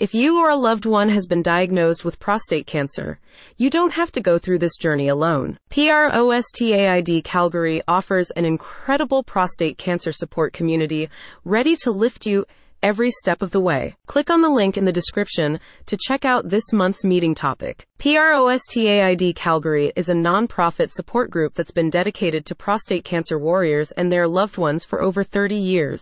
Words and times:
If 0.00 0.14
you 0.14 0.38
or 0.38 0.48
a 0.48 0.54
loved 0.54 0.86
one 0.86 1.08
has 1.08 1.26
been 1.26 1.42
diagnosed 1.42 2.04
with 2.04 2.20
prostate 2.20 2.68
cancer, 2.68 3.18
you 3.56 3.68
don't 3.68 3.94
have 3.94 4.12
to 4.12 4.20
go 4.20 4.38
through 4.38 4.60
this 4.60 4.76
journey 4.76 5.08
alone. 5.08 5.58
PROSTAID 5.70 7.24
Calgary 7.24 7.82
offers 7.88 8.30
an 8.30 8.44
incredible 8.44 9.24
prostate 9.24 9.76
cancer 9.76 10.12
support 10.12 10.52
community 10.52 11.08
ready 11.44 11.74
to 11.82 11.90
lift 11.90 12.26
you 12.26 12.46
every 12.80 13.10
step 13.10 13.42
of 13.42 13.50
the 13.50 13.60
way. 13.60 13.96
Click 14.06 14.30
on 14.30 14.40
the 14.40 14.48
link 14.48 14.76
in 14.76 14.84
the 14.84 14.92
description 14.92 15.58
to 15.86 15.98
check 16.00 16.24
out 16.24 16.48
this 16.48 16.72
month's 16.72 17.02
meeting 17.04 17.34
topic. 17.34 17.84
PROSTAID 17.98 19.34
Calgary 19.34 19.92
is 19.96 20.08
a 20.08 20.14
nonprofit 20.14 20.92
support 20.92 21.28
group 21.28 21.54
that's 21.54 21.72
been 21.72 21.90
dedicated 21.90 22.46
to 22.46 22.54
prostate 22.54 23.04
cancer 23.04 23.36
warriors 23.36 23.90
and 23.92 24.12
their 24.12 24.28
loved 24.28 24.58
ones 24.58 24.84
for 24.84 25.02
over 25.02 25.24
30 25.24 25.56
years. 25.56 26.00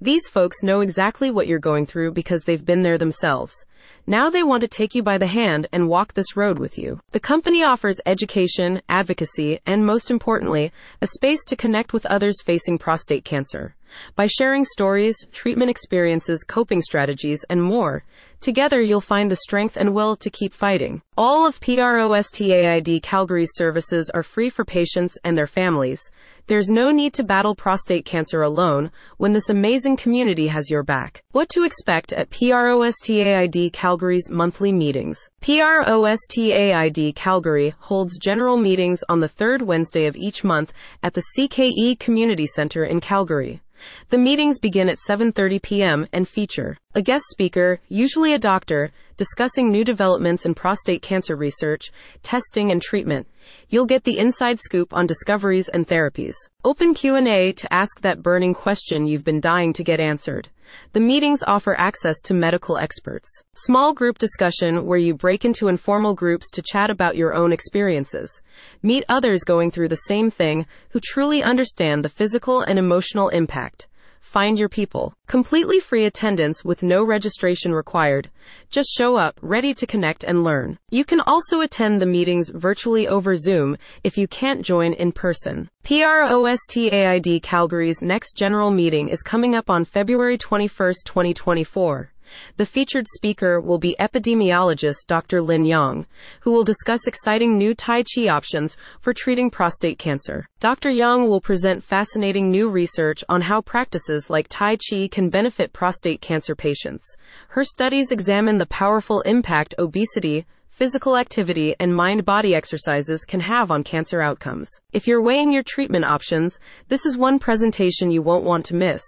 These 0.00 0.28
folks 0.28 0.62
know 0.62 0.80
exactly 0.80 1.30
what 1.30 1.46
you're 1.46 1.58
going 1.58 1.86
through 1.86 2.12
because 2.12 2.42
they've 2.42 2.64
been 2.64 2.82
there 2.82 2.98
themselves. 2.98 3.64
Now 4.06 4.28
they 4.28 4.42
want 4.42 4.60
to 4.60 4.68
take 4.68 4.94
you 4.94 5.02
by 5.02 5.16
the 5.16 5.26
hand 5.26 5.68
and 5.72 5.88
walk 5.88 6.12
this 6.12 6.36
road 6.36 6.58
with 6.58 6.76
you. 6.76 7.00
The 7.12 7.20
company 7.20 7.64
offers 7.64 7.98
education, 8.04 8.82
advocacy, 8.90 9.60
and 9.64 9.86
most 9.86 10.10
importantly, 10.10 10.70
a 11.00 11.06
space 11.06 11.44
to 11.46 11.56
connect 11.56 11.92
with 11.94 12.04
others 12.06 12.42
facing 12.44 12.78
prostate 12.78 13.24
cancer. 13.24 13.74
By 14.14 14.26
sharing 14.26 14.64
stories, 14.64 15.16
treatment 15.32 15.70
experiences, 15.70 16.44
coping 16.44 16.82
strategies, 16.82 17.44
and 17.48 17.62
more, 17.62 18.04
together 18.40 18.80
you'll 18.80 19.00
find 19.00 19.30
the 19.30 19.36
strength 19.36 19.76
and 19.76 19.94
will 19.94 20.16
to 20.16 20.28
keep 20.28 20.52
fighting. 20.52 21.02
All 21.16 21.46
of 21.46 21.60
PROSTAID 21.60 23.02
Calgary's 23.02 23.52
services 23.54 24.10
are 24.10 24.22
free 24.22 24.50
for 24.50 24.64
patients 24.64 25.16
and 25.24 25.38
their 25.38 25.46
families. 25.46 26.10
There's 26.48 26.70
no 26.70 26.92
need 26.92 27.12
to 27.14 27.24
battle 27.24 27.56
prostate 27.56 28.04
cancer 28.04 28.40
alone 28.40 28.92
when 29.16 29.32
this 29.32 29.48
amazing 29.48 29.96
community 29.96 30.46
has 30.46 30.70
your 30.70 30.84
back. 30.84 31.24
What 31.32 31.48
to 31.48 31.64
expect 31.64 32.12
at 32.12 32.30
PROSTAID 32.30 33.72
Calgary's 33.72 34.30
monthly 34.30 34.72
meetings. 34.72 35.18
PROSTAID 35.40 37.16
Calgary 37.16 37.74
holds 37.80 38.16
general 38.18 38.56
meetings 38.56 39.02
on 39.08 39.18
the 39.18 39.26
third 39.26 39.62
Wednesday 39.62 40.06
of 40.06 40.14
each 40.14 40.44
month 40.44 40.72
at 41.02 41.14
the 41.14 41.24
CKE 41.36 41.98
Community 41.98 42.46
Center 42.46 42.84
in 42.84 43.00
Calgary. 43.00 43.60
The 44.08 44.18
meetings 44.18 44.58
begin 44.58 44.88
at 44.88 44.98
7:30 44.98 45.62
p.m. 45.62 46.06
and 46.12 46.28
feature 46.28 46.78
a 46.94 47.02
guest 47.02 47.24
speaker, 47.30 47.80
usually 47.88 48.32
a 48.32 48.38
doctor, 48.38 48.90
discussing 49.18 49.70
new 49.70 49.84
developments 49.84 50.46
in 50.46 50.54
prostate 50.54 51.02
cancer 51.02 51.36
research, 51.36 51.90
testing 52.22 52.70
and 52.70 52.80
treatment. 52.80 53.26
You'll 53.68 53.84
get 53.84 54.04
the 54.04 54.18
inside 54.18 54.58
scoop 54.58 54.94
on 54.94 55.06
discoveries 55.06 55.68
and 55.68 55.86
therapies. 55.86 56.34
Open 56.64 56.94
Q&A 56.94 57.52
to 57.52 57.72
ask 57.72 58.00
that 58.00 58.22
burning 58.22 58.54
question 58.54 59.06
you've 59.06 59.24
been 59.24 59.40
dying 59.40 59.74
to 59.74 59.84
get 59.84 60.00
answered. 60.00 60.48
The 60.92 61.00
meetings 61.00 61.42
offer 61.46 61.78
access 61.78 62.20
to 62.22 62.34
medical 62.34 62.78
experts. 62.78 63.42
Small 63.54 63.92
group 63.92 64.18
discussion 64.18 64.86
where 64.86 64.98
you 64.98 65.14
break 65.14 65.44
into 65.44 65.68
informal 65.68 66.14
groups 66.14 66.50
to 66.50 66.62
chat 66.62 66.90
about 66.90 67.16
your 67.16 67.34
own 67.34 67.52
experiences. 67.52 68.42
Meet 68.82 69.04
others 69.08 69.44
going 69.44 69.70
through 69.70 69.88
the 69.88 69.96
same 69.96 70.30
thing 70.30 70.66
who 70.90 71.00
truly 71.00 71.42
understand 71.42 72.04
the 72.04 72.08
physical 72.08 72.62
and 72.62 72.78
emotional 72.78 73.28
impact. 73.28 73.86
Find 74.26 74.58
your 74.58 74.68
people. 74.68 75.14
Completely 75.28 75.78
free 75.78 76.04
attendance 76.04 76.64
with 76.64 76.82
no 76.82 77.04
registration 77.04 77.72
required. 77.72 78.28
Just 78.70 78.90
show 78.92 79.14
up, 79.14 79.38
ready 79.40 79.72
to 79.74 79.86
connect 79.86 80.24
and 80.24 80.42
learn. 80.42 80.78
You 80.90 81.04
can 81.04 81.20
also 81.20 81.60
attend 81.60 82.02
the 82.02 82.06
meetings 82.06 82.48
virtually 82.48 83.06
over 83.06 83.36
Zoom 83.36 83.76
if 84.02 84.18
you 84.18 84.26
can't 84.26 84.62
join 84.62 84.94
in 84.94 85.12
person. 85.12 85.70
PROSTAID 85.84 87.40
Calgary's 87.44 88.02
next 88.02 88.36
general 88.36 88.72
meeting 88.72 89.08
is 89.10 89.22
coming 89.22 89.54
up 89.54 89.70
on 89.70 89.84
February 89.84 90.36
21, 90.36 90.68
2024. 91.04 92.10
The 92.56 92.66
featured 92.66 93.06
speaker 93.08 93.60
will 93.60 93.78
be 93.78 93.96
epidemiologist 94.00 95.06
Dr. 95.06 95.42
Lin 95.42 95.64
Yang, 95.64 96.06
who 96.40 96.52
will 96.52 96.64
discuss 96.64 97.06
exciting 97.06 97.56
new 97.56 97.74
Tai 97.74 98.02
Chi 98.02 98.28
options 98.28 98.76
for 99.00 99.12
treating 99.12 99.50
prostate 99.50 99.98
cancer. 99.98 100.46
Dr. 100.60 100.90
Yang 100.90 101.28
will 101.28 101.40
present 101.40 101.84
fascinating 101.84 102.50
new 102.50 102.68
research 102.68 103.22
on 103.28 103.42
how 103.42 103.60
practices 103.60 104.30
like 104.30 104.46
Tai 104.48 104.76
Chi 104.76 105.08
can 105.10 105.28
benefit 105.28 105.72
prostate 105.72 106.20
cancer 106.20 106.54
patients. 106.54 107.04
Her 107.48 107.64
studies 107.64 108.10
examine 108.10 108.58
the 108.58 108.66
powerful 108.66 109.20
impact 109.22 109.74
obesity, 109.78 110.46
physical 110.76 111.16
activity, 111.16 111.74
and 111.80 111.96
mind 111.96 112.22
body 112.26 112.54
exercises 112.54 113.24
can 113.24 113.40
have 113.40 113.70
on 113.70 113.82
cancer 113.82 114.20
outcomes. 114.20 114.68
If 114.92 115.06
you're 115.06 115.22
weighing 115.22 115.50
your 115.50 115.62
treatment 115.62 116.04
options, 116.04 116.58
this 116.88 117.06
is 117.06 117.16
one 117.16 117.38
presentation 117.38 118.10
you 118.10 118.20
won't 118.20 118.44
want 118.44 118.66
to 118.66 118.74
miss. 118.74 119.02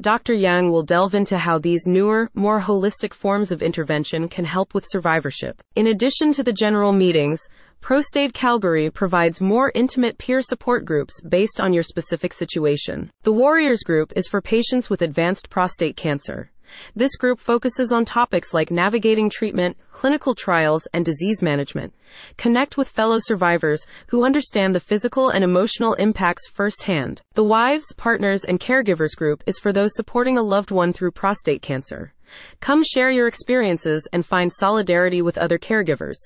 Dr. 0.00 0.34
Yang 0.34 0.72
will 0.72 0.82
delve 0.82 1.14
into 1.14 1.38
how 1.38 1.60
these 1.60 1.86
newer, 1.86 2.30
more 2.34 2.60
holistic 2.60 3.14
forms 3.14 3.52
of 3.52 3.62
intervention 3.62 4.28
can 4.28 4.44
help 4.44 4.74
with 4.74 4.88
survivorship. 4.88 5.62
In 5.76 5.86
addition 5.86 6.32
to 6.32 6.42
the 6.42 6.52
general 6.52 6.92
meetings, 6.92 7.46
PROSTAID 7.80 8.34
Calgary 8.34 8.90
provides 8.90 9.40
more 9.40 9.70
intimate 9.72 10.18
peer 10.18 10.42
support 10.42 10.84
groups 10.84 11.20
based 11.20 11.60
on 11.60 11.72
your 11.72 11.84
specific 11.84 12.32
situation. 12.32 13.12
The 13.22 13.32
Warriors 13.32 13.84
Group 13.84 14.12
is 14.16 14.26
for 14.26 14.42
patients 14.42 14.90
with 14.90 15.00
advanced 15.00 15.48
prostate 15.48 15.96
cancer. 15.96 16.50
This 16.96 17.14
group 17.14 17.38
focuses 17.38 17.92
on 17.92 18.04
topics 18.04 18.52
like 18.52 18.70
navigating 18.70 19.30
treatment, 19.30 19.76
clinical 19.94 20.34
trials, 20.34 20.88
and 20.92 21.04
disease 21.04 21.40
management. 21.40 21.94
Connect 22.36 22.76
with 22.76 22.88
fellow 22.88 23.18
survivors 23.20 23.86
who 24.08 24.24
understand 24.24 24.74
the 24.74 24.80
physical 24.80 25.30
and 25.30 25.44
emotional 25.44 25.94
impacts 25.94 26.48
firsthand. 26.48 27.22
The 27.34 27.44
Wives, 27.44 27.94
Partners, 27.96 28.44
and 28.44 28.58
Caregivers 28.58 29.16
group 29.16 29.44
is 29.46 29.60
for 29.60 29.72
those 29.72 29.94
supporting 29.94 30.36
a 30.36 30.42
loved 30.42 30.72
one 30.72 30.92
through 30.92 31.12
prostate 31.12 31.62
cancer. 31.62 32.12
Come 32.60 32.82
share 32.82 33.10
your 33.10 33.28
experiences 33.28 34.08
and 34.12 34.24
find 34.24 34.52
solidarity 34.52 35.22
with 35.22 35.38
other 35.38 35.58
caregivers. 35.58 36.16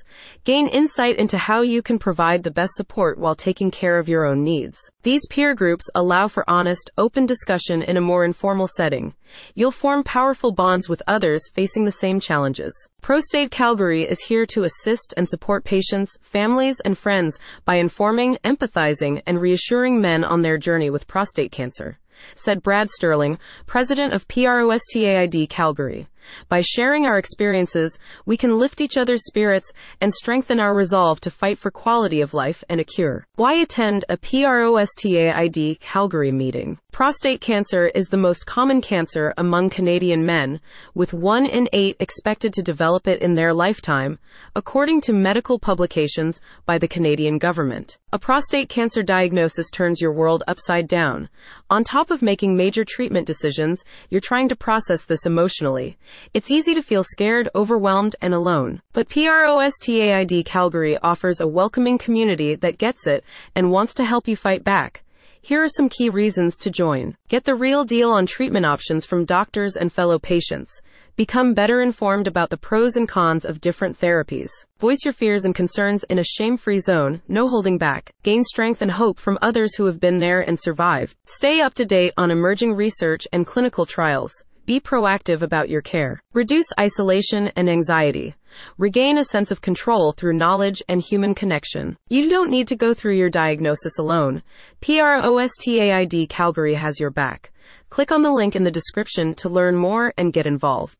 Gain 0.45 0.69
insight 0.69 1.17
into 1.17 1.39
how 1.39 1.63
you 1.63 1.83
can 1.83 1.99
provide 1.99 2.43
the 2.43 2.51
best 2.51 2.75
support 2.75 3.19
while 3.19 3.35
taking 3.35 3.71
care 3.71 3.99
of 3.99 4.09
your 4.09 4.25
own 4.25 4.43
needs. 4.43 4.79
These 5.03 5.27
peer 5.29 5.55
groups 5.55 5.91
allow 5.95 6.29
for 6.29 6.49
honest, 6.49 6.91
open 6.97 7.27
discussion 7.27 7.83
in 7.83 7.97
a 7.97 8.01
more 8.01 8.25
informal 8.25 8.69
setting. 8.69 9.15
You'll 9.55 9.71
form 9.71 10.03
powerful 10.05 10.53
bonds 10.53 10.89
with 10.89 11.03
others 11.07 11.43
facing 11.53 11.85
the 11.85 11.93
same 11.93 12.21
challenges. 12.21 12.73
PROSTAID 13.09 13.51
Calgary 13.51 14.03
is 14.03 14.21
here 14.21 14.45
to 14.45 14.65
assist 14.65 15.15
and 15.17 15.27
support 15.27 15.65
patients, 15.65 16.19
families, 16.21 16.79
and 16.81 16.99
friends 16.99 17.39
by 17.65 17.77
informing, 17.77 18.37
empathizing, 18.45 19.23
and 19.27 19.41
reassuring 19.41 19.99
men 19.99 20.25
on 20.25 20.43
their 20.43 20.59
journey 20.59 20.91
with 20.91 21.07
prostate 21.07 21.51
cancer 21.51 21.99
said 22.35 22.63
Brad 22.63 22.91
Sterling, 22.91 23.39
president 23.67 24.13
of 24.13 24.29
PROSTAID 24.29 25.49
Calgary. 25.49 26.09
By 26.49 26.61
sharing 26.61 27.07
our 27.07 27.17
experiences, 27.17 27.99
we 28.27 28.37
can 28.37 28.59
lift 28.59 28.81
each 28.81 28.97
other's 28.97 29.25
spirits 29.27 29.73
and 30.01 30.13
strengthen 30.13 30.61
our 30.61 30.75
resolve 30.75 31.21
to 31.23 31.31
fight 31.31 31.59
for 31.59 31.71
quality 31.71 32.21
of 32.21 32.35
life 32.35 32.63
and 32.69 32.81
a 32.81 32.85
cure. 32.85 33.27
Why 33.37 33.55
attend 33.55 34.05
a 34.09 34.17
PROSTAID 34.17 35.81
Calgary 35.81 36.33
meeting? 36.33 36.79
Prostate 36.93 37.41
cancer 37.41 37.87
is 37.95 38.09
the 38.09 38.17
most 38.17 38.47
common 38.47 38.81
cancer 38.81 39.33
among 39.39 39.71
Canadian 39.71 40.27
men, 40.27 40.61
with 40.95 41.13
one 41.15 41.47
in 41.47 41.69
eight 41.73 41.97
expected 42.01 42.53
to 42.55 42.63
develop 42.63 43.07
it 43.07 43.23
in 43.23 43.35
their 43.35 43.55
lifetime, 43.55 44.19
according 44.57 45.01
to 45.03 45.13
medical 45.13 45.59
publications 45.59 46.41
by 46.67 46.77
the 46.77 46.89
Canadian 46.89 47.39
government. 47.39 47.99
A 48.13 48.19
prostate 48.19 48.69
cancer 48.69 49.03
diagnosis 49.03 49.71
turns 49.71 50.01
your 50.01 50.13
world 50.13 50.43
upside 50.49 50.89
down. 50.89 51.29
On 51.71 51.85
top 51.85 52.11
of 52.11 52.23
making 52.23 52.57
major 52.57 52.83
treatment 52.83 53.27
decisions, 53.27 53.85
you're 54.09 54.23
trying 54.23 54.49
to 54.49 54.57
process 54.57 55.05
this 55.05 55.27
emotionally. 55.27 55.99
It's 56.33 56.51
easy 56.51 56.73
to 56.75 56.81
feel 56.81 57.05
scared, 57.05 57.51
overwhelmed, 57.55 58.17
and 58.23 58.33
alone. 58.33 58.81
But 58.95 59.11
PROSTAID 59.11 60.47
Calgary 60.47 60.97
offers 61.03 61.41
a 61.41 61.47
welcoming 61.47 61.99
community 61.99 62.55
that 62.55 62.79
gets 62.79 63.07
it 63.07 63.23
and 63.55 63.71
wants 63.71 63.93
to 63.97 64.07
help 64.07 64.27
you 64.27 64.35
fight 64.35 64.65
back. 64.65 65.03
Here 65.43 65.63
are 65.63 65.69
some 65.69 65.91
key 65.91 66.09
reasons 66.09 66.57
to 66.57 66.71
join. 66.71 67.17
Get 67.29 67.45
the 67.45 67.55
real 67.55 67.85
deal 67.85 68.13
on 68.13 68.25
treatment 68.25 68.65
options 68.65 69.05
from 69.05 69.27
doctors 69.27 69.77
and 69.77 69.93
fellow 69.93 70.19
patients. 70.19 70.81
Become 71.19 71.55
better 71.55 71.81
informed 71.81 72.29
about 72.29 72.49
the 72.49 72.57
pros 72.57 72.97
and 72.97 73.09
cons 73.09 73.45
of 73.45 73.61
different 73.61 73.99
therapies. 73.99 74.51
Voice 74.79 74.99
your 75.05 75.13
fears 75.13 75.45
and 75.45 75.53
concerns 75.53 76.05
in 76.05 76.21
a 76.21 76.23
shame 76.23 76.57
free 76.57 76.79
zone, 76.79 77.23
no 77.27 77.49
holding 77.49 77.77
back. 77.77 78.13
Gain 78.23 78.45
strength 78.45 78.83
and 78.83 78.93
hope 78.93 79.19
from 79.19 79.37
others 79.43 79.75
who 79.75 79.87
have 79.87 79.99
been 79.99 80.21
there 80.21 80.41
and 80.41 80.57
survived. 80.61 81.17
Stay 81.27 81.61
up 81.61 81.75
to 81.75 81.85
date 81.85 82.13
on 82.17 82.31
emerging 82.31 82.73
research 82.73 83.27
and 83.33 83.49
clinical 83.49 83.85
trials. 83.85 84.33
Be 84.65 84.79
proactive 84.79 85.43
about 85.43 85.69
your 85.69 85.81
care. 85.81 86.21
Reduce 86.35 86.67
isolation 86.79 87.49
and 87.57 87.69
anxiety. 87.69 88.37
Regain 88.77 89.19
a 89.19 89.25
sense 89.25 89.51
of 89.51 89.61
control 89.61 90.13
through 90.13 90.37
knowledge 90.37 90.85
and 90.89 91.01
human 91.01 91.35
connection. 91.35 91.97
You 92.09 92.29
don't 92.29 92.49
need 92.49 92.69
to 92.69 92.77
go 92.77 92.95
through 92.95 93.17
your 93.17 93.29
diagnosis 93.29 93.99
alone. 93.99 94.45
PROSTAID 94.81 96.29
Calgary 96.29 96.75
has 96.75 97.01
your 97.01 97.11
back. 97.11 97.51
Click 97.91 98.13
on 98.13 98.23
the 98.23 98.31
link 98.31 98.55
in 98.55 98.63
the 98.65 98.71
description 98.71 99.35
to 99.35 99.49
learn 99.49 99.75
more 99.75 100.13
and 100.17 100.33
get 100.33 100.47
involved. 100.47 100.97